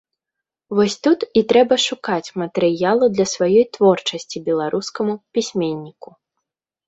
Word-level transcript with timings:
Вось 0.77 0.93
тут 1.07 1.19
і 1.41 1.41
трэба 1.51 1.75
шукаць 1.87 2.33
матэрыялу 2.41 3.05
для 3.17 3.25
сваёй 3.33 3.65
творчасці 3.77 4.37
беларускаму 4.49 5.13
пісьменніку. 5.39 6.09